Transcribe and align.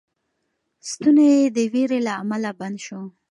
ستونی 0.89 1.27
یې 1.37 1.51
د 1.55 1.57
وېرې 1.73 1.99
له 2.07 2.13
امله 2.21 2.51
بند 2.59 2.77
شو. 2.85 3.01